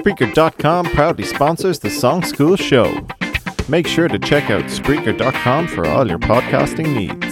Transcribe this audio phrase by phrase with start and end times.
[0.00, 3.06] Spreaker.com proudly sponsors the Song School Show.
[3.68, 7.29] Make sure to check out Spreaker.com for all your podcasting needs.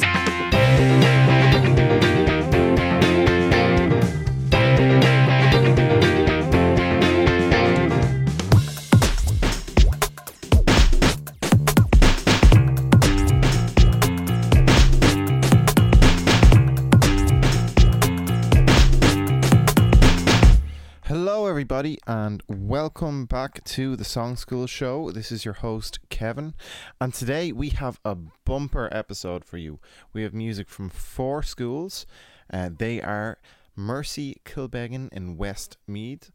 [22.89, 25.11] Welcome back to the Song School Show.
[25.11, 26.55] This is your host, Kevin,
[26.99, 28.15] and today we have a
[28.47, 29.79] bumper episode for you.
[30.15, 32.07] We have music from four schools.
[32.51, 33.37] Uh, they are
[33.77, 36.31] Mercy Kilbeggan in Westmeath,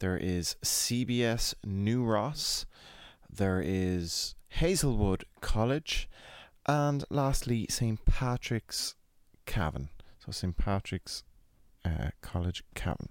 [0.00, 2.66] there is CBS New Ross,
[3.34, 6.06] there is Hazelwood College,
[6.66, 8.04] and lastly, St.
[8.04, 8.94] Patrick's
[9.46, 9.88] Cavan.
[10.18, 10.54] So, St.
[10.54, 11.22] Patrick's
[11.82, 13.08] uh, College Cavan.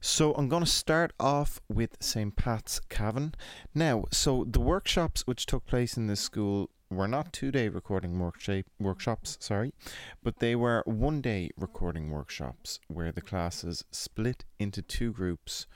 [0.00, 2.36] So I'm going to start off with St.
[2.36, 3.34] Pat's Cavan.
[3.74, 8.64] Now, so the workshops which took place in this school were not two-day recording workshop
[8.78, 9.74] workshops, sorry,
[10.22, 15.66] but they were one-day recording workshops where the classes split into two groups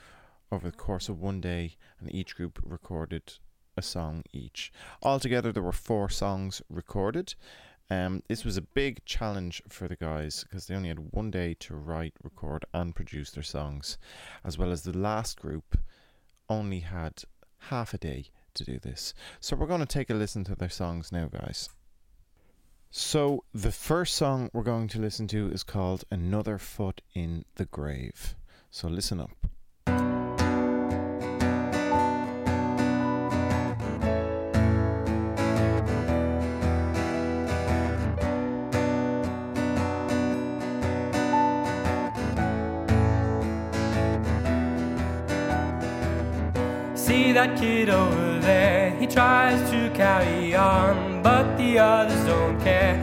[0.51, 3.33] over the course of one day, and each group recorded
[3.75, 4.71] a song each.
[5.01, 7.35] Altogether, there were four songs recorded.
[7.89, 11.55] Um, this was a big challenge for the guys because they only had one day
[11.59, 13.97] to write, record, and produce their songs,
[14.43, 15.77] as well as the last group
[16.49, 17.23] only had
[17.69, 19.13] half a day to do this.
[19.39, 21.69] So we're going to take a listen to their songs now, guys.
[22.91, 27.65] So the first song we're going to listen to is called Another Foot in the
[27.65, 28.35] Grave.
[28.69, 29.47] So listen up.
[47.47, 52.97] That kid over there, he tries to carry on, but the others don't care.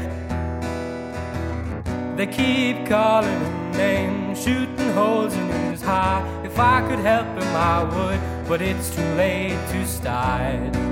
[2.17, 6.25] They keep calling him names, shooting holes in his heart.
[6.45, 10.90] If I could help him, I would, but it's too late to start.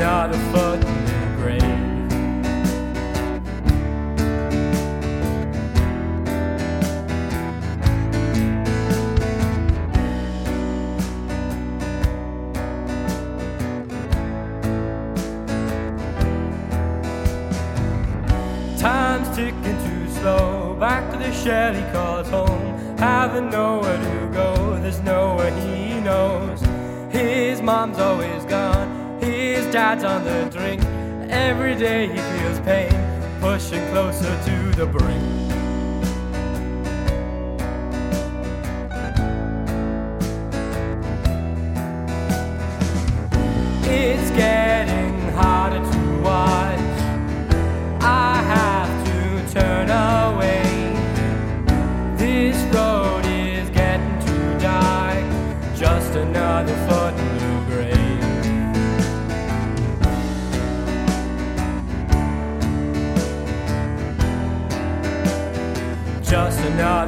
[0.00, 1.60] Another foot in the grave.
[18.78, 20.76] Time's ticking too slow.
[20.78, 22.78] Back to the shed he calls home.
[22.98, 26.60] Having nowhere to go, there's nowhere he knows.
[27.10, 28.97] His mom's always gone.
[29.28, 30.82] His dad's on the drink.
[31.30, 32.90] Every day he feels pain,
[33.40, 35.22] pushing closer to the brink.
[43.84, 44.47] It's getting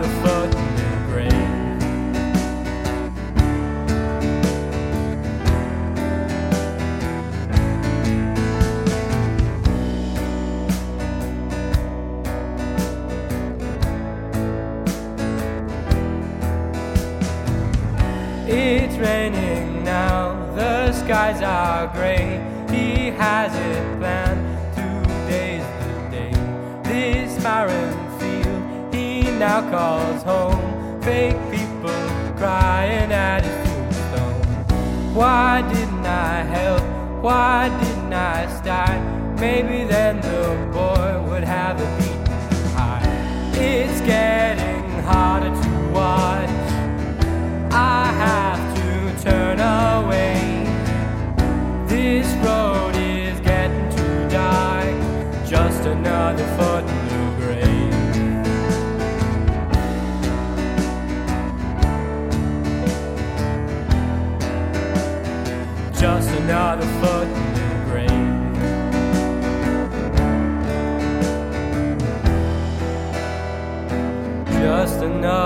[0.03, 1.35] Another foot in the grave.
[18.49, 22.41] It's raining now, the skies are gray.
[22.71, 26.33] He has it planned, today's the day.
[26.85, 28.00] This he
[29.41, 31.01] now calls home.
[31.01, 32.03] Fake people
[32.37, 35.15] crying at his tombstone.
[35.15, 36.83] Why didn't I help?
[37.23, 39.01] Why didn't I start?
[39.41, 42.30] Maybe then the boy would have a beaten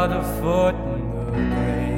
[0.05, 1.95] another foot in the grave.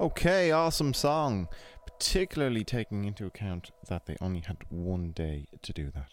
[0.00, 1.48] Okay, awesome song.
[1.86, 6.10] Particularly taking into account that they only had one day to do that.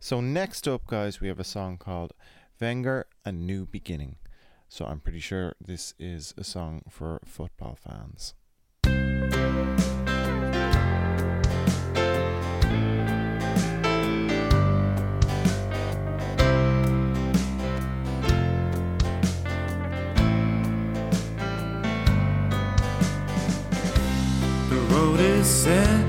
[0.00, 2.12] So, next up, guys, we have a song called
[2.60, 4.16] Wenger A New Beginning.
[4.68, 8.34] So, I'm pretty sure this is a song for football fans.
[25.40, 26.04] Is set,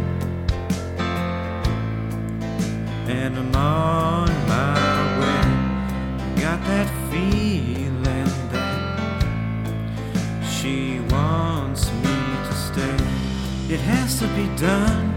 [3.08, 5.46] and I'm on my way.
[6.42, 8.82] Got that feeling that
[10.56, 12.18] she wants me
[12.48, 13.00] to stay.
[13.74, 15.08] It has to be done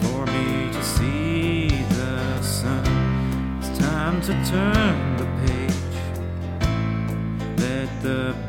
[0.00, 1.68] for me to see
[2.00, 2.84] the sun.
[3.60, 5.94] It's time to turn the page.
[7.58, 8.41] Let the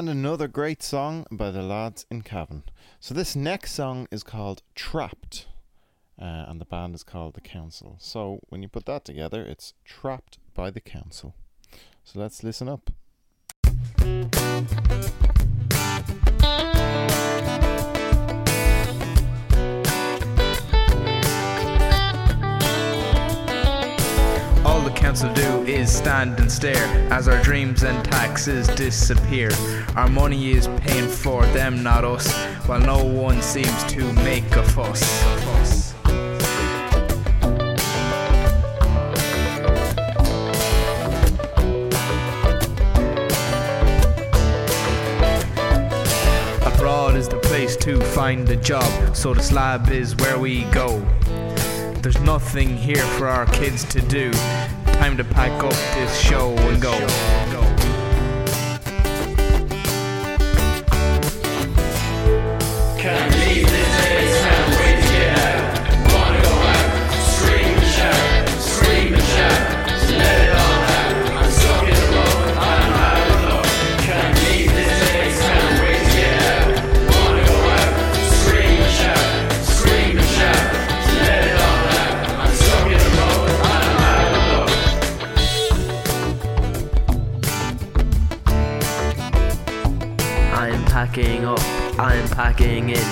[0.00, 2.62] And another great song by the lads in Cavan.
[3.00, 5.46] So this next song is called Trapped.
[6.18, 7.96] Uh, and the band is called The Council.
[7.98, 11.34] So when you put that together, it's Trapped by the Council.
[12.02, 12.90] So let's listen up.
[25.10, 29.50] Council do is stand and stare as our dreams and taxes disappear.
[29.96, 32.32] Our money is paying for them, not us,
[32.66, 35.02] while no one seems to make a fuss.
[46.64, 51.00] Abroad is the place to find a job, so the slab is where we go.
[52.00, 54.30] There's nothing here for our kids to do.
[55.00, 57.39] Time to pack up this show and go.
[92.50, 93.08] Packing in.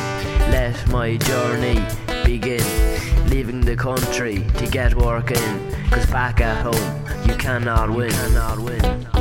[0.51, 1.81] Let my journey
[2.25, 2.65] begin.
[3.29, 5.73] Leaving the country to get working.
[5.91, 8.11] Cause back at home, you cannot win.
[8.11, 9.18] Cannot win.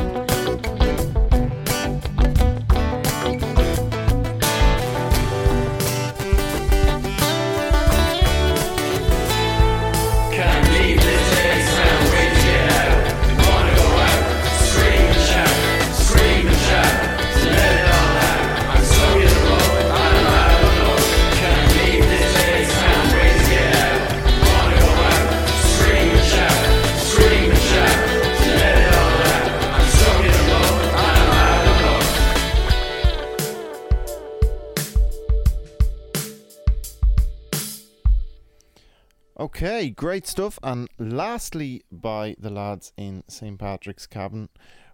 [39.90, 40.58] Great stuff.
[40.62, 43.58] And lastly, by the lads in St.
[43.58, 44.48] Patrick's Cavan,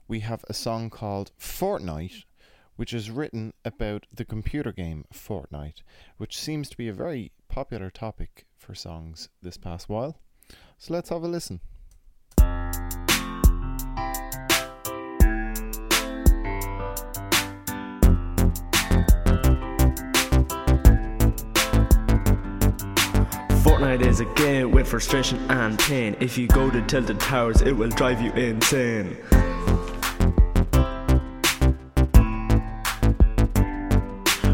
[0.06, 2.24] we have a song called Fortnite,
[2.76, 5.82] which is written about the computer game Fortnite,
[6.16, 10.18] which seems to be a very popular topic for songs this past while.
[10.78, 11.60] So let's have a listen.
[23.84, 26.16] Fortnite is a game with frustration and pain.
[26.18, 29.14] If you go to Tilted Towers, it will drive you insane.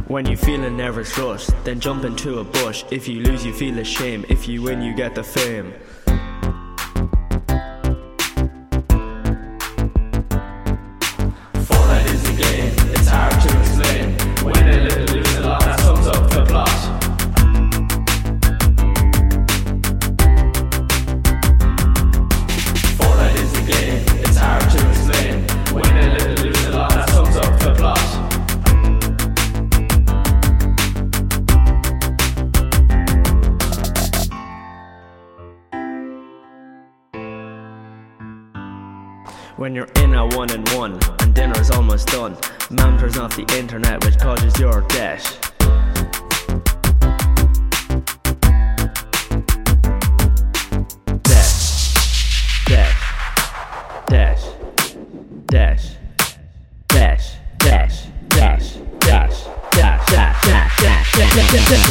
[0.08, 2.82] When you feel a nervous rush, then jump into a bush.
[2.90, 4.26] If you lose, you feel ashamed.
[4.28, 5.74] If you win, you get the fame.
[39.70, 42.36] When you're in a one and one and dinner's almost done,
[42.70, 44.80] mom turns off the internet which causes your.
[44.88, 45.36] Dash,
[52.64, 52.96] dash,
[54.08, 54.42] dash,
[55.46, 55.94] dash,
[56.88, 61.86] dash, dash, dash, dash, dash, dash, dash, dash, dash, dash,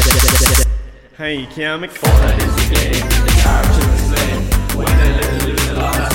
[0.50, 0.68] dash.
[1.16, 1.92] Hey, Kiamik.
[1.92, 4.40] Fortnite is the game, it's hard to explain.
[4.78, 6.09] Win a little, lose a lot,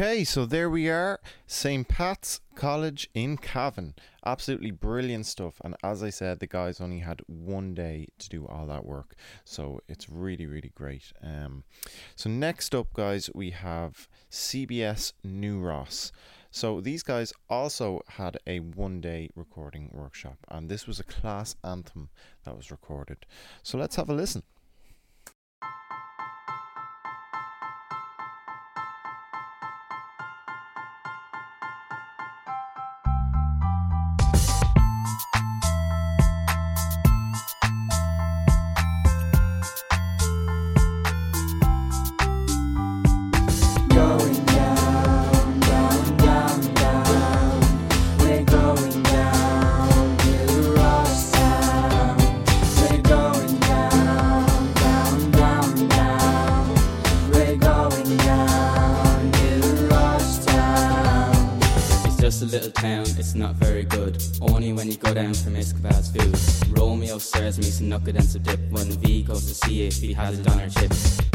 [0.00, 1.88] Okay, so there we are, St.
[1.88, 3.96] Pat's College in Cavan.
[4.24, 5.60] Absolutely brilliant stuff.
[5.64, 9.16] And as I said, the guys only had one day to do all that work,
[9.44, 11.12] so it's really, really great.
[11.20, 11.64] Um,
[12.14, 16.12] so next up, guys, we have CBS New Ross.
[16.52, 22.10] So these guys also had a one-day recording workshop, and this was a class anthem
[22.44, 23.26] that was recorded.
[23.64, 24.44] So let's have a listen.
[63.34, 64.22] Not very good.
[64.40, 66.78] Only when you go down from Escobar's food.
[66.78, 68.60] Romeo serves me some knuckle and some dip.
[68.70, 71.27] When V goes to see if he has it on her chip.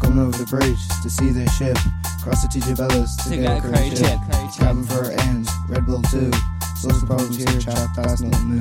[0.00, 1.76] Coming over the bridge to see their ship.
[2.22, 4.18] Cross the TJ Bellas to, get, a curry chip.
[4.58, 6.30] Cabin for ends, Red Bull 2.
[6.76, 8.58] Social problems here, chat, that's not new.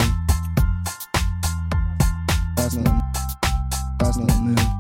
[2.56, 3.04] That's not,
[4.00, 4.79] that's not new.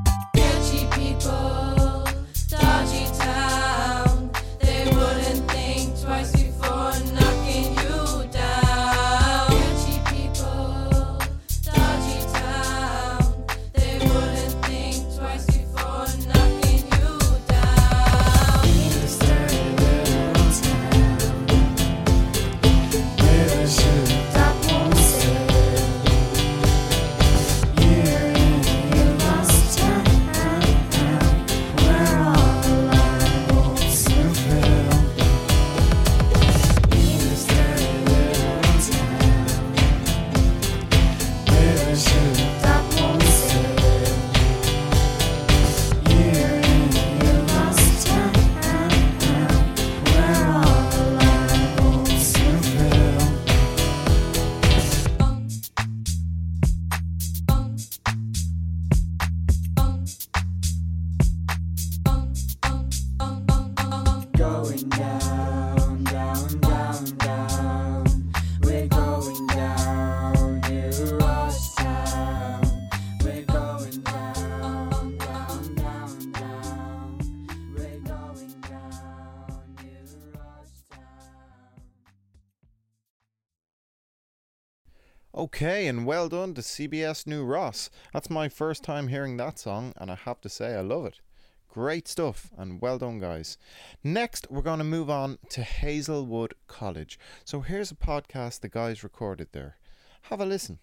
[85.39, 87.89] Okay, and well done to CBS New Ross.
[88.12, 91.21] That's my first time hearing that song, and I have to say I love it.
[91.69, 93.58] Great stuff, and well done, guys.
[94.04, 97.17] Next, we're going to move on to Hazelwood College.
[97.45, 99.78] So here's a podcast the guys recorded there.
[100.23, 100.80] Have a listen.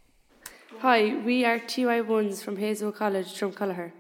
[0.79, 3.92] Hi, we are TY1s from Hazelwood College, Dromcollogher.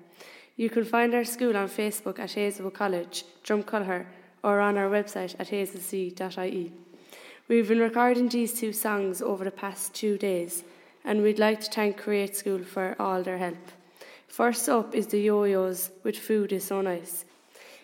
[0.56, 4.06] You can find our school on Facebook at Hazelwood College, Dromcollogher,
[4.42, 6.72] or on our website at hazelc.ie.
[7.48, 10.64] We've been recording these two songs over the past two days,
[11.04, 13.68] and we'd like to thank Create School for all their help.
[14.26, 17.24] First up is the yo-yos with Food is So Nice.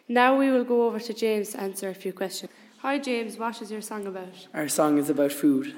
[0.08, 2.50] Now we will go over to James to answer a few questions.
[2.78, 4.48] Hi James, what is your song about?
[4.52, 5.72] Our song is about food.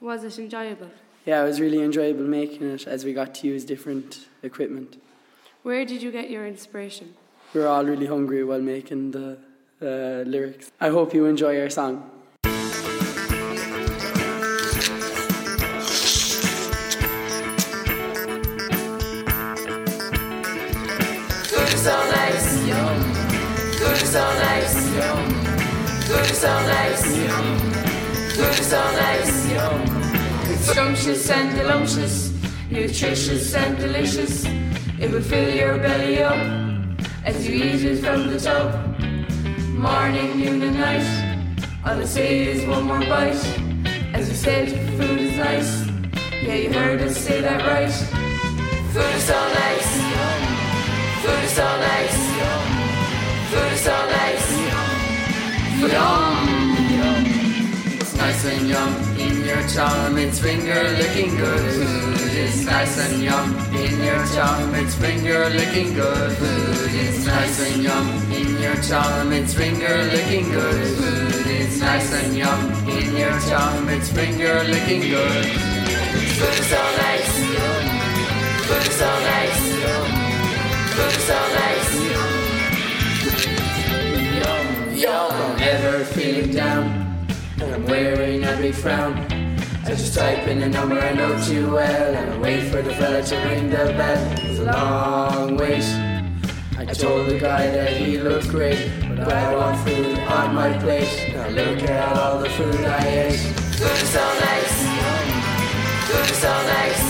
[0.00, 0.92] Was it enjoyable?
[1.26, 5.02] Yeah, it was really enjoyable making it as we got to use different equipment.
[5.64, 7.14] Where did you get your inspiration?
[7.54, 9.36] We were all really hungry while making the
[9.82, 10.70] uh, lyrics.
[10.80, 12.08] I hope you enjoy our song.
[26.40, 27.04] Is so nice,
[28.58, 29.32] is so nice,
[30.66, 32.32] scrumptious and delicious,
[32.70, 34.46] nutritious and delicious.
[34.98, 36.40] It will fill your belly up
[37.26, 38.72] as you eat it from the top.
[39.76, 41.04] Morning, noon, and night.
[41.84, 43.44] All I say is one more bite.
[44.14, 45.84] As you said, food is nice.
[46.42, 47.92] Yeah, you heard us say that right.
[48.94, 49.90] Food is so nice.
[51.20, 52.18] Food is so nice.
[53.50, 54.49] Food is so nice.
[55.80, 57.24] Yum.
[57.96, 61.72] It's nice and yum in your charm, it's finger licking good.
[61.72, 66.32] Food is nice and yum in your charm, it's finger licking good.
[66.36, 70.96] Food is nice and yum in your charm, it's finger licking good.
[70.98, 75.46] Food is nice and yum in your charm, it's finger licking good.
[76.36, 77.32] Food is so nice.
[78.68, 79.60] Food is so nice.
[80.94, 82.29] Food is so nice.
[85.00, 85.30] Yum.
[85.32, 85.56] Yum.
[85.60, 86.84] Ever feeling down,
[87.58, 89.14] and I'm wearing big frown.
[89.86, 92.92] I just type in a number I know too well, and I wait for the
[92.92, 94.34] fella to ring the bell.
[94.44, 95.84] It's a long wait.
[96.76, 101.32] I told the guy that he looked great, but I want food on my plate.
[101.32, 103.40] Now look at all the food I ate.
[103.80, 104.76] Food is so nice.
[106.08, 107.02] Food is so nice.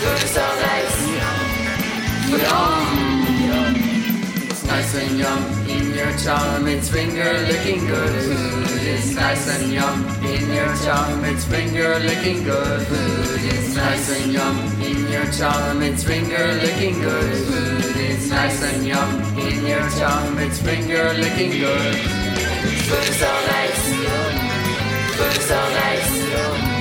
[0.00, 0.96] Food is so nice.
[2.40, 3.74] Yum.
[4.48, 5.63] It's nice and yum
[6.04, 8.22] your charm, it's finger licking good.
[8.22, 12.86] Food is nice and yum in your charm, it's finger licking good.
[12.86, 17.36] Food is nice and yum in your charm, it's finger licking good.
[17.46, 21.96] Food is nice and yum in your charm, it's finger licking good.
[22.88, 23.82] Food is so nice.
[25.16, 26.73] Food is so nice.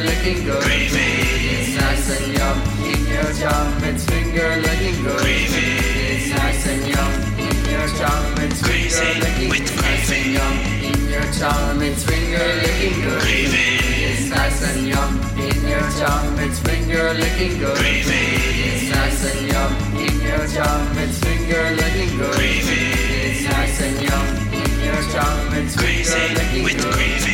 [0.00, 0.64] Finger licking good.
[0.66, 5.20] It's nice and yum in your tongue, it's finger licking good.
[5.26, 9.60] It's nice and yum in your tongue, it's finger licking good.
[9.60, 10.58] It's nice and yum
[10.88, 13.22] in your tongue, it's finger licking good.
[13.28, 17.78] It's nice and yum in your tongue, it's finger licking good.
[17.80, 22.36] It's nice and yum in your tongue, it's finger licking good.
[22.40, 27.29] It's nice and yum in your tongue, it's finger licking good.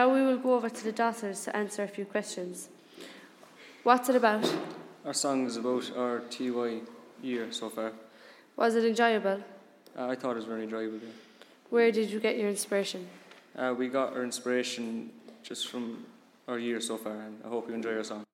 [0.00, 2.70] Now we will go over to the dancers to answer a few questions.
[3.82, 4.50] What's it about?
[5.04, 6.80] Our song is about our TY
[7.22, 7.92] year so far.
[8.56, 9.42] Was it enjoyable?
[9.94, 11.00] Uh, I thought it was very enjoyable.
[11.02, 11.12] Yeah.
[11.68, 13.06] Where did you get your inspiration?
[13.54, 15.10] Uh, we got our inspiration
[15.42, 16.06] just from
[16.48, 18.29] our year so far, and I hope you enjoy our song.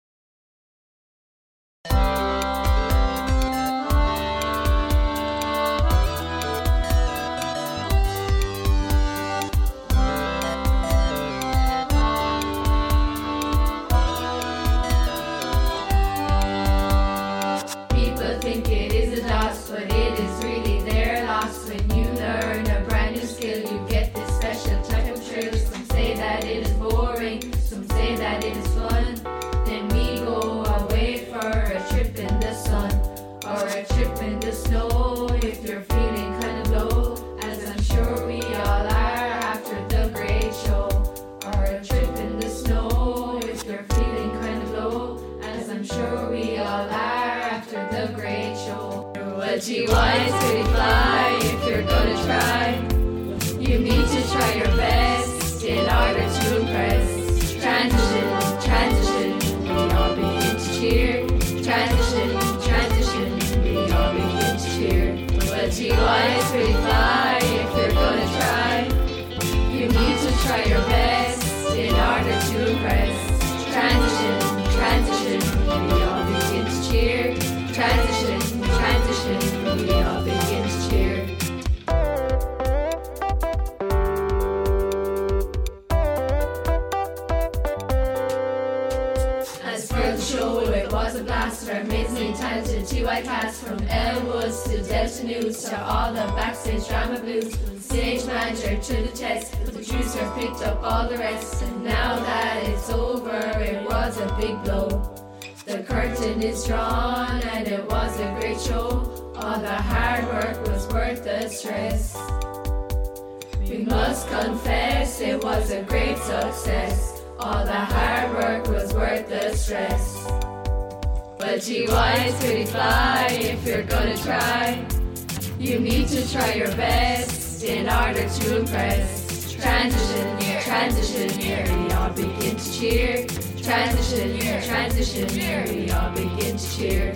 [125.59, 129.53] You need to try your best in order to impress.
[129.55, 133.27] Transition year, transition year, we all begin to cheer.
[133.62, 137.14] Transition year, transition year, we all begin to cheer.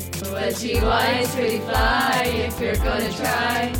[0.59, 3.75] Gee, why is pretty fly if you're gonna try?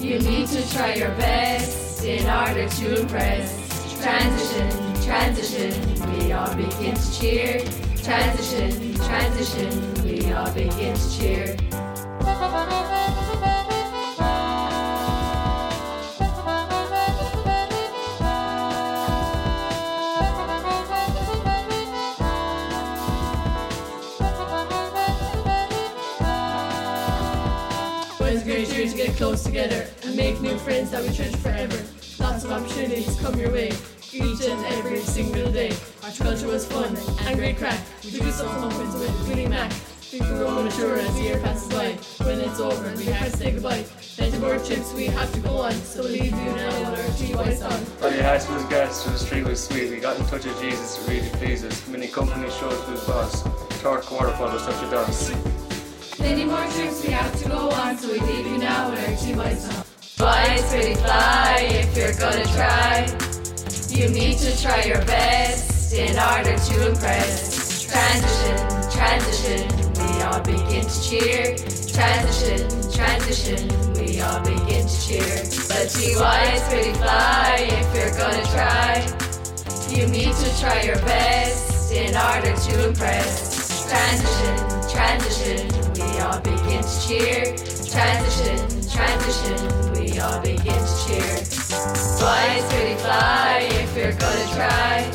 [0.00, 4.02] You need to try your best in order to impress.
[4.02, 4.70] Transition,
[5.04, 7.60] transition, we all begin to cheer.
[8.02, 11.56] Transition, transition, we all begin to cheer.
[29.56, 31.82] Together and make new friends that we treasure forever.
[32.20, 33.72] Lots of opportunities come your way,
[34.12, 35.74] each and every single day.
[36.04, 36.94] Our culture was fun
[37.26, 37.80] and great crack.
[38.04, 39.72] We do some pumpkins with Winnie Mac.
[40.12, 41.92] We grow mature as the year passes by.
[42.26, 43.86] When it's over, we have to say goodbye.
[44.16, 45.72] Plenty more trips, we have to go on.
[45.72, 47.86] So leave you now with our TY song.
[48.02, 49.90] On your heart was gas, so the street was sweet.
[49.90, 51.88] We got in touch with Jesus, it really pleased us.
[51.88, 53.42] Many company shows was boss.
[53.80, 55.65] Torc waterfall was such a dance.
[56.26, 59.14] Plenty more trips we have to go on, so we leave you now with our
[59.14, 59.84] TY song.
[60.00, 63.06] Fly is pretty fly if you're gonna try.
[63.88, 67.86] You need to try your best in order to impress.
[67.86, 68.58] Transition,
[68.90, 69.70] transition,
[70.02, 71.54] we all begin to cheer.
[71.94, 75.36] Transition, transition, we all begin to cheer.
[75.70, 78.98] The TY is pretty fly if you're gonna try.
[79.94, 83.86] You need to try your best in order to impress.
[83.88, 87.42] Transition, transition, we all begin to cheer.
[87.90, 88.58] Transition,
[88.90, 89.58] transition,
[89.94, 91.36] we all begin to cheer.
[92.18, 95.10] Fly is pretty fly if you're gonna try.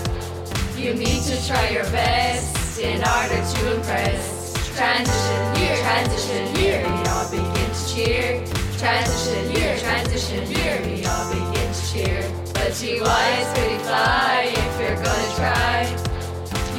[0.75, 4.53] You need to try your best in order to impress.
[4.75, 8.45] Transition, year, transition, year, we all begin to cheer.
[8.77, 12.21] Transition, year, transition, year, we all begin to cheer.
[12.57, 15.77] The TY is pretty fly if you're gonna try.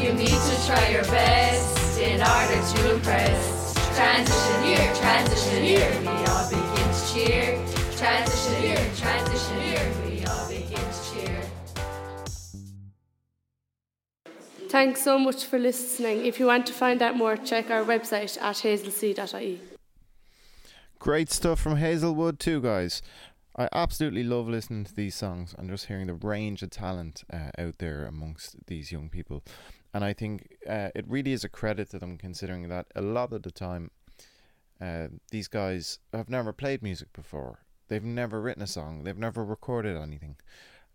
[0.02, 3.61] You need to try your best in order to impress.
[3.94, 7.44] Transition year, transition year, we all begin to cheer.
[7.96, 11.42] Transition year, transition year, we all begin to cheer.
[14.68, 16.24] Thanks so much for listening.
[16.24, 19.60] If you want to find out more, check our website at hazelc.ie.
[20.98, 23.02] Great stuff from Hazelwood too, guys.
[23.56, 27.50] I absolutely love listening to these songs and just hearing the range of talent uh,
[27.58, 29.42] out there amongst these young people.
[29.94, 33.32] And I think uh, it really is a credit to them, considering that a lot
[33.32, 33.90] of the time,
[34.80, 37.60] uh, these guys have never played music before.
[37.88, 39.04] They've never written a song.
[39.04, 40.36] They've never recorded anything.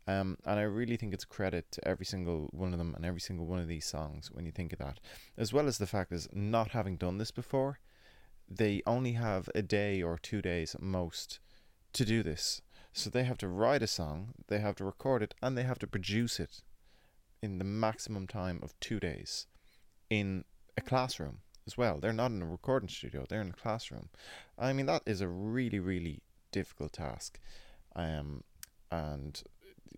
[0.07, 3.05] Um, and I really think it's a credit to every single one of them and
[3.05, 4.99] every single one of these songs when you think of that.
[5.37, 7.79] As well as the fact is not having done this before,
[8.49, 11.39] they only have a day or two days at most
[11.93, 12.61] to do this.
[12.93, 15.79] So they have to write a song, they have to record it, and they have
[15.79, 16.61] to produce it
[17.41, 19.47] in the maximum time of two days
[20.09, 20.43] in
[20.77, 21.99] a classroom as well.
[21.99, 24.09] They're not in a recording studio, they're in a classroom.
[24.57, 26.21] I mean, that is a really, really
[26.51, 27.39] difficult task.
[27.95, 28.43] Um,
[28.91, 29.41] and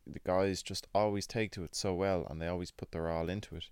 [0.07, 3.29] the guys just always take to it so well and they always put their all
[3.29, 3.69] into it.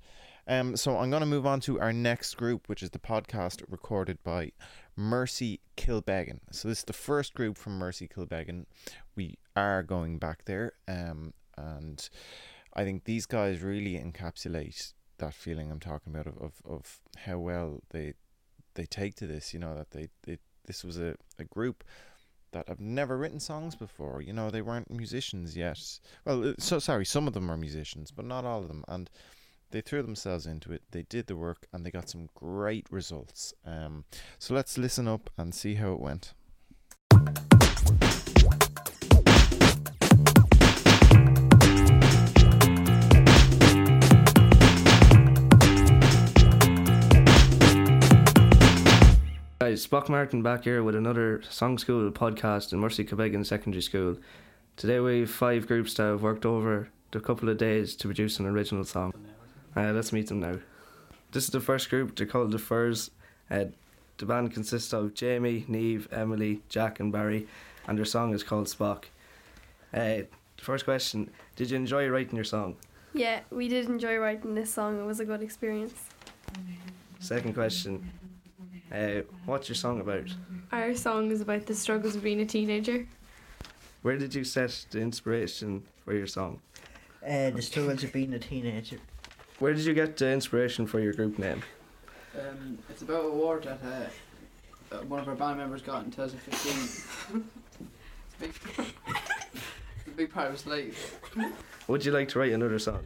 [0.47, 3.63] Um, so I'm going to move on to our next group, which is the podcast
[3.69, 4.51] recorded by
[4.95, 6.39] Mercy Kilbeggan.
[6.51, 8.65] So this is the first group from Mercy Kilbeggan.
[9.15, 12.07] We are going back there, um, and
[12.77, 17.39] I think these guys really encapsulate that feeling I'm talking about of, of, of how
[17.39, 18.13] well they
[18.75, 19.53] they take to this.
[19.53, 21.83] You know that they, they this was a, a group
[22.51, 24.21] that have never written songs before.
[24.21, 25.79] You know, they weren't musicians yet.
[26.23, 28.83] Well, uh, so sorry, some of them are musicians, but not all of them.
[28.87, 29.09] And
[29.71, 30.83] they threw themselves into it.
[30.91, 33.53] They did the work, and they got some great results.
[33.65, 34.05] Um,
[34.39, 36.33] so let's listen up and see how it went.
[49.77, 54.17] Spock Martin back here with another Song School podcast in Mercy Kilbeggan Secondary School.
[54.75, 58.39] Today we have five groups that have worked over a couple of days to produce
[58.39, 59.13] an original song.
[59.75, 60.57] Uh, let's meet them now.
[61.31, 63.11] This is the first group, they're called The Furs.
[63.51, 63.65] Uh,
[64.17, 67.47] the band consists of Jamie, Neve, Emily, Jack, and Barry,
[67.87, 69.03] and their song is called Spock.
[69.93, 70.23] Uh,
[70.57, 72.77] first question Did you enjoy writing your song?
[73.13, 74.99] Yeah, we did enjoy writing this song.
[74.99, 75.93] It was a good experience.
[77.19, 78.09] Second question
[78.91, 80.27] uh, What's your song about?
[80.71, 83.07] Our song is about the struggles of being a teenager.
[84.01, 86.61] Where did you set the inspiration for your song?
[87.25, 88.97] Uh, the struggles of being a teenager.
[89.59, 91.63] Where did you get the inspiration for your group name?
[92.37, 96.11] Um, it's about a award that uh, uh, one of our band members got in
[96.11, 96.73] 2015.
[96.81, 97.45] it's,
[98.37, 98.53] a big,
[99.07, 101.19] it's a big part of his life.
[101.87, 103.03] Would you like to write another song?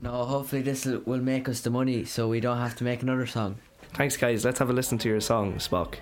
[0.00, 3.02] No, hopefully this will will make us the money so we don't have to make
[3.02, 3.56] another song.
[3.94, 4.44] Thanks, guys.
[4.44, 5.96] Let's have a listen to your song, Spock.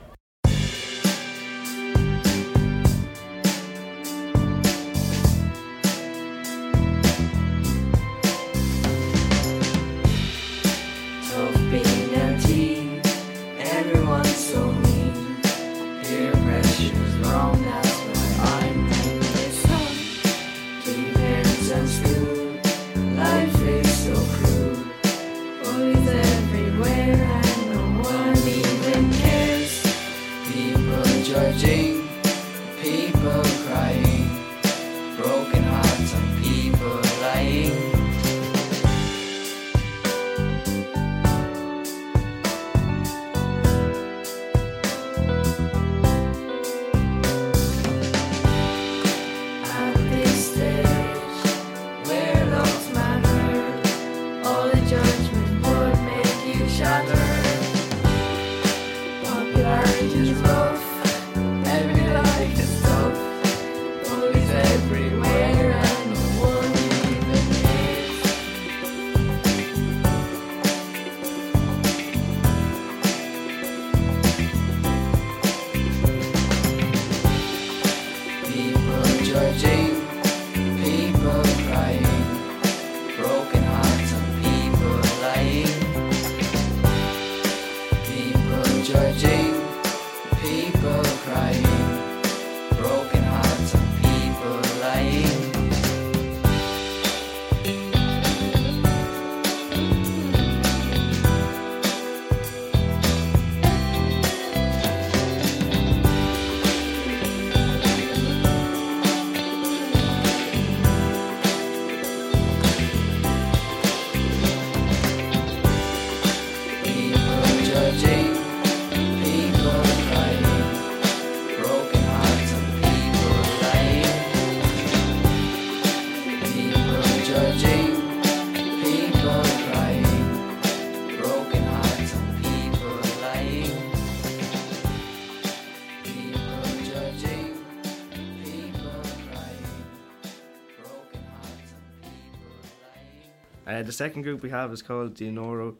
[143.91, 145.75] The second group we have is called Dionoro,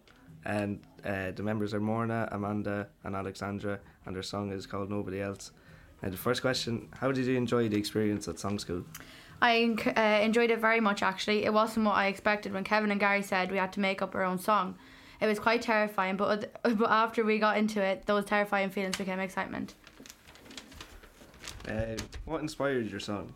[0.45, 5.21] and uh, the members are Morna, Amanda, and Alexandra, and their song is called Nobody
[5.21, 5.53] Else.
[6.03, 8.85] And the first question How did you enjoy the experience at Song School?
[9.41, 11.45] I uh, enjoyed it very much actually.
[11.45, 14.13] It wasn't what I expected when Kevin and Gary said we had to make up
[14.17, 14.75] our own song.
[15.21, 19.21] It was quite terrifying, but but after we got into it, those terrifying feelings became
[19.21, 19.75] excitement.
[21.69, 21.95] Uh,
[22.25, 23.33] what inspired your song?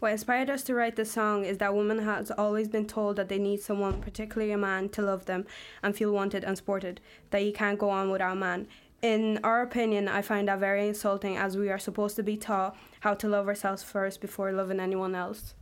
[0.00, 3.28] What inspired us to write this song is that women has always been told that
[3.28, 5.46] they need someone, particularly a man, to love them
[5.82, 8.66] and feel wanted and supported, that you can't go on without a man.
[9.02, 12.78] In our opinion, I find that very insulting as we are supposed to be taught
[13.00, 15.54] how to love ourselves first before loving anyone else.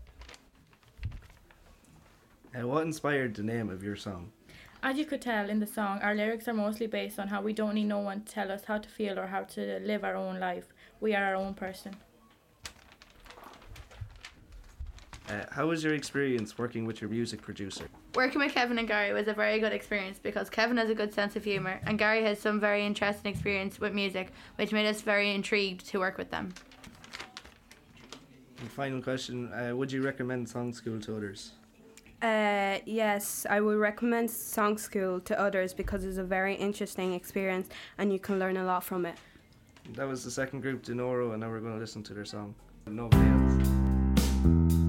[2.55, 4.31] And what inspired the name of your song?
[4.85, 7.53] As you could tell in the song, our lyrics are mostly based on how we
[7.53, 10.14] don't need no one to tell us how to feel or how to live our
[10.14, 10.72] own life.
[11.01, 11.96] We are our own person.
[15.29, 17.87] Uh, how was your experience working with your music producer?
[18.14, 21.12] Working with Kevin and Gary was a very good experience because Kevin has a good
[21.12, 25.03] sense of humour and Gary has some very interesting experience with music, which made us
[25.03, 26.55] very intrigued to work with them.
[28.61, 31.53] And final question uh, Would you recommend Song School to others?
[32.23, 37.69] Uh, yes, I would recommend Song School to others because it's a very interesting experience
[37.99, 39.17] and you can learn a lot from it.
[39.93, 42.55] That was the second group, Denoro, and now we're going to listen to their song.
[42.87, 44.88] Nobody else.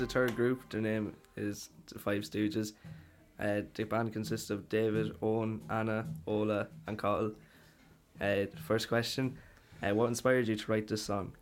[0.00, 0.68] The third group.
[0.70, 2.72] Their name is the Five Stooges.
[3.38, 7.32] Uh, the band consists of David, Owen, Anna, Ola, and Kyle.
[8.20, 9.36] Uh, first question:
[9.82, 11.32] uh, What inspired you to write this song?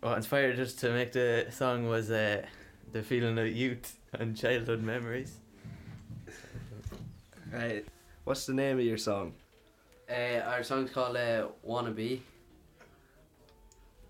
[0.00, 2.46] What inspired us to make the song was uh,
[2.92, 5.36] the feeling of youth and childhood memories.
[7.52, 7.86] Right.
[8.24, 9.34] What's the name of your song?
[10.10, 12.18] Uh, our song's called uh, Wannabe.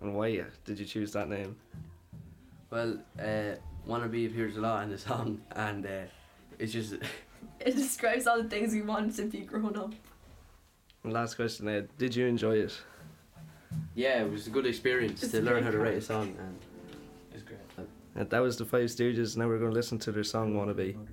[0.00, 1.54] And why did you choose that name?
[2.70, 3.56] Well, uh,
[3.88, 5.90] Wannabe appears a lot in the song, and uh,
[6.58, 6.94] it's just.
[7.60, 9.92] It describes all the things we wanted to be grown up.
[11.04, 12.74] Last question: uh, Did you enjoy it?
[13.94, 16.58] yeah, it was a good experience It's to learn how to write a song, and
[17.34, 17.58] It's great.
[18.16, 19.36] Uh, that was the Five Stooges.
[19.36, 21.10] Now we're going to listen to their song "Wannabe." Let's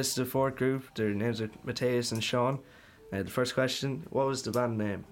[0.00, 0.94] this is the fourth group.
[0.94, 2.58] Their names are Matthias and Sean.
[3.12, 5.04] Uh, the first question: What was the band name?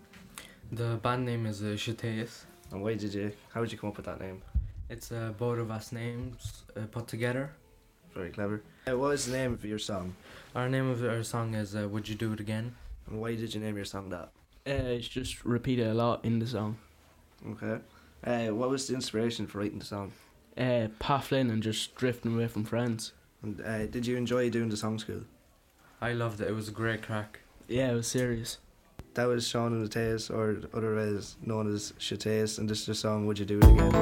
[0.73, 2.45] The band name is uh, Shateus.
[2.71, 3.33] And why did you?
[3.53, 4.41] How did you come up with that name?
[4.89, 7.51] It's uh, both of us names uh, put together.
[8.15, 8.63] Very clever.
[8.91, 10.15] Uh, what is the name of your song?
[10.55, 12.75] Our name of our song is uh, Would You Do It Again?
[13.11, 14.31] And why did you name your song that?
[14.67, 16.79] Uh, it's just repeated a lot in the song.
[17.51, 17.77] Okay.
[18.25, 20.13] Uh, what was the inspiration for writing the song?
[20.57, 23.13] Uh, pathling and just drifting away from friends.
[23.43, 25.21] And uh, did you enjoy doing the song school?
[26.01, 26.49] I loved it.
[26.49, 27.41] It was a great crack.
[27.69, 28.59] Yeah, it was serious.
[29.15, 33.27] That was Sean and Matthias, or otherwise known as Shateus, and this is the song
[33.27, 33.93] Would You Do It Again?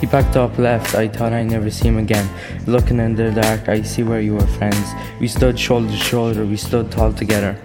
[0.00, 2.28] He backed up left, I thought I'd never see him again.
[2.66, 4.92] Looking in the dark, I see where you were friends.
[5.20, 7.58] We stood shoulder to shoulder, we stood tall together.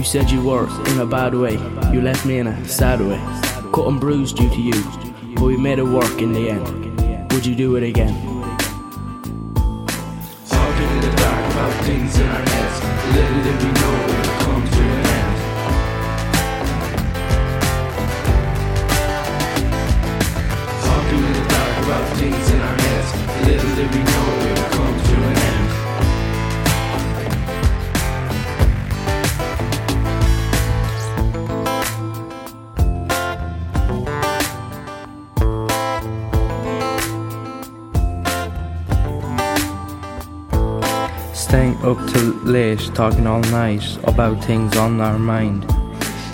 [0.00, 1.58] You said you were in a bad way.
[1.92, 3.18] You left me in a sad way.
[3.70, 4.82] Cut and bruised due to you.
[5.34, 7.32] But we made it work in the end.
[7.32, 8.14] Would you do it again?
[10.48, 13.14] Talking in the dark about things in our heads.
[13.14, 13.79] Little did we
[41.50, 45.66] staying up till late, talking all night about things on our mind.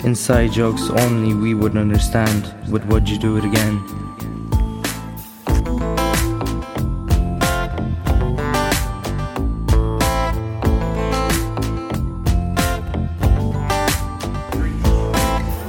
[0.03, 3.81] Inside jokes only we would understand, but would you do it again?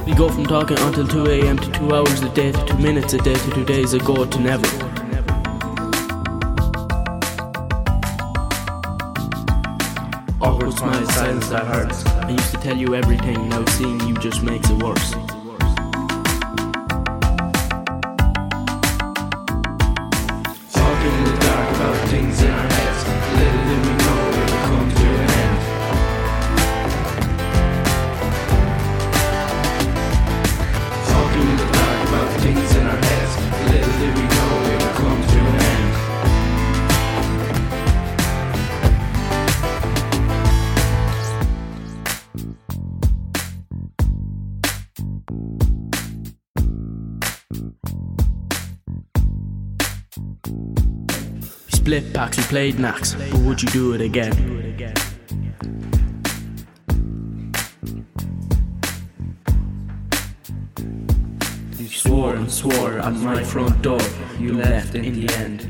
[0.05, 1.57] We go from talking until 2 a.m.
[1.57, 4.41] to 2 hours a day to 2 minutes a day to 2 days ago to
[4.41, 4.88] never.
[11.19, 12.07] Silence hurts.
[12.07, 15.38] I used to tell you everything, now seeing you just makes it worse.
[51.99, 54.33] We packs, we played knacks, but would you do it again?
[61.77, 63.99] You swore and swore at my front door,
[64.39, 65.65] you left in the end.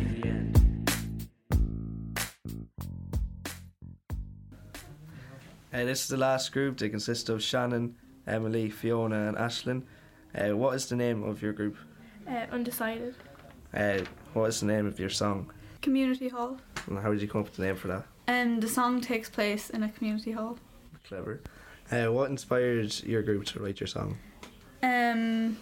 [5.73, 6.77] Uh, this is the last group.
[6.77, 7.95] They consist of Shannon,
[8.27, 9.85] Emily, Fiona, and Ashlyn.
[10.35, 11.79] Uh, what is the name of your group?
[12.29, 13.15] Uh, undecided.
[13.73, 14.01] Uh,
[14.35, 15.51] what is the name of your song?
[15.83, 16.59] Community hall.
[16.87, 18.05] And how did you come up with the name for that?
[18.27, 20.59] And the song takes place in a community hall.
[21.07, 21.41] Clever.
[21.91, 24.19] Uh, what inspired your group to write your song?
[24.83, 25.57] Um,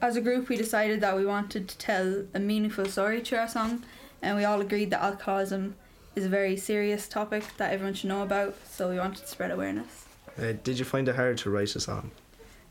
[0.00, 3.48] as a group, we decided that we wanted to tell a meaningful story to our
[3.48, 3.84] song,
[4.22, 5.74] and we all agreed that alcoholism
[6.14, 8.56] is a very serious topic that everyone should know about.
[8.66, 10.06] So we wanted to spread awareness.
[10.38, 12.10] Uh, did you find it hard to write a song?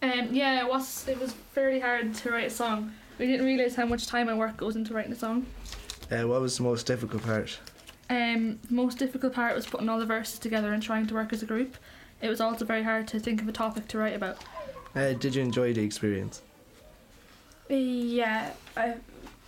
[0.01, 2.93] Um, yeah, it was it was fairly hard to write a song.
[3.17, 5.45] We didn't realise how much time and work goes into writing a song.
[6.11, 7.59] Uh, what was the most difficult part?
[8.09, 11.33] Um, the most difficult part was putting all the verses together and trying to work
[11.33, 11.75] as a group.
[12.21, 14.37] It was also very hard to think of a topic to write about.
[14.95, 16.41] Uh, did you enjoy the experience?
[17.67, 18.95] Yeah, I,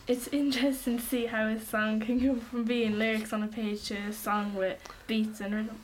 [0.08, 3.84] it's interesting to see how a song can go from being lyrics on a page
[3.86, 5.78] to a song with beats and rhythm.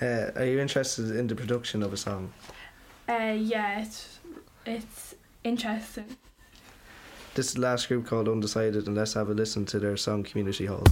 [0.00, 2.32] Uh, are you interested in the production of a song?
[3.08, 4.18] Uh, yeah, it's
[4.64, 5.14] it's
[5.44, 6.16] interesting.
[7.34, 10.22] This is the last group called Undecided, and let's have a listen to their song
[10.22, 10.84] Community Hall.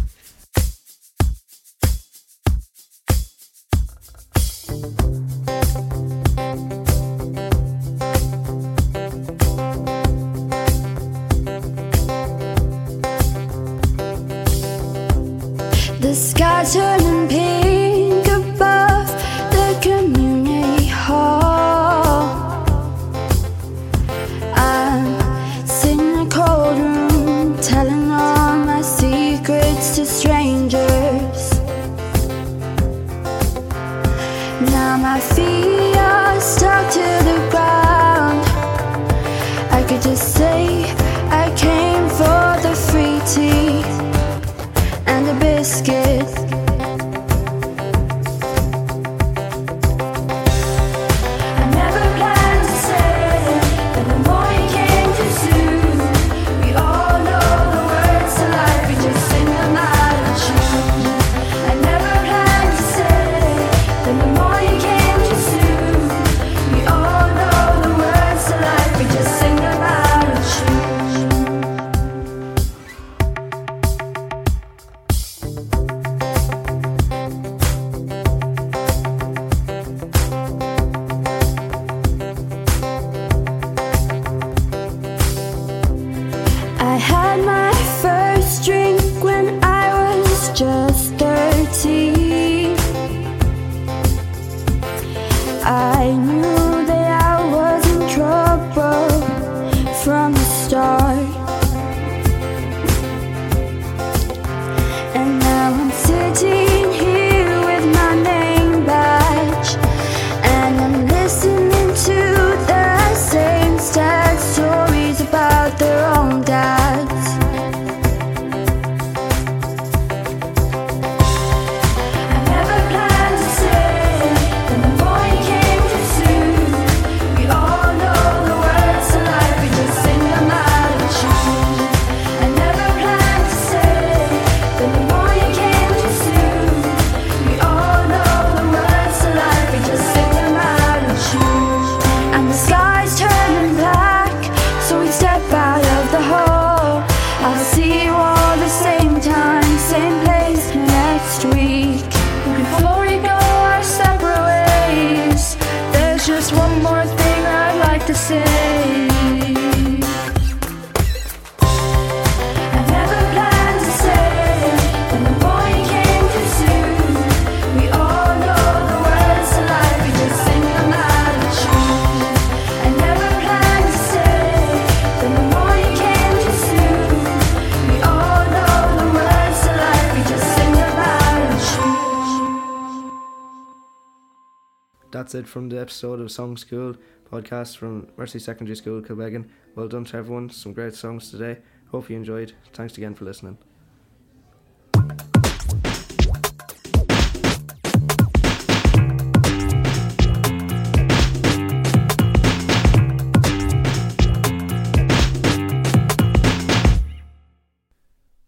[185.31, 186.97] That's it from the episode of Song School
[187.31, 189.49] podcast from Mercy Secondary School, Kilbeggan.
[189.77, 190.51] Well done to everyone.
[190.51, 191.59] Some great songs today.
[191.93, 192.53] Hope you enjoyed.
[192.73, 193.57] Thanks again for listening.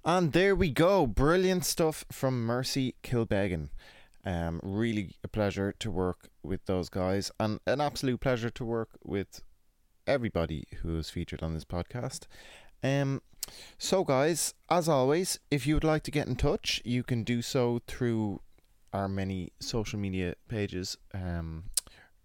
[0.05, 1.07] And there we go.
[1.07, 3.69] Brilliant stuff from Mercy Kilbeggan.
[4.25, 8.91] Um, really a pleasure to work with those guys, and an absolute pleasure to work
[9.03, 9.43] with
[10.07, 12.27] everybody who is featured on this podcast.
[12.85, 13.23] Um,
[13.79, 17.43] so, guys, as always, if you would like to get in touch, you can do
[17.43, 18.41] so through
[18.93, 21.65] our many social media pages um,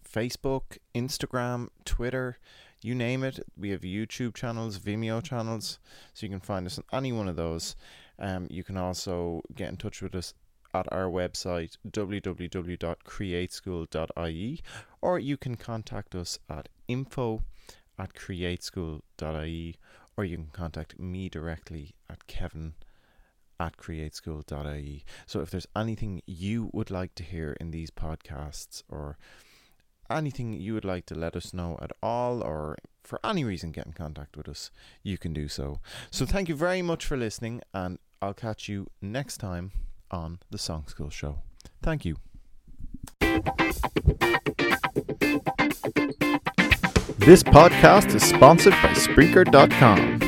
[0.08, 2.38] Facebook, Instagram, Twitter,
[2.82, 3.40] you name it.
[3.58, 5.80] We have YouTube channels, Vimeo channels,
[6.14, 7.76] so you can find us on any one of those.
[8.20, 10.34] Um, you can also get in touch with us
[10.78, 14.62] at our website www.createschool.ie
[15.02, 17.42] or you can contact us at info
[17.98, 19.76] at createschool.ie
[20.16, 22.76] or you can contact me directly at kevin
[23.60, 25.04] at createschool.ie.
[25.26, 29.18] So if there's anything you would like to hear in these podcasts or
[30.10, 33.88] anything you would like to let us know at all or for any reason get
[33.88, 34.70] in contact with us,
[35.02, 35.80] you can do so.
[36.12, 39.72] So thank you very much for listening and I'll catch you next time
[40.12, 41.40] on the Song School Show.
[41.82, 42.18] Thank you.
[47.20, 50.27] This podcast is sponsored by Spreaker.com.